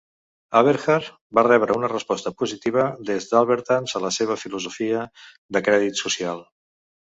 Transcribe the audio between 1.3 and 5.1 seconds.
va rebre una resposta positiva des d'Albertans a la seva filosofia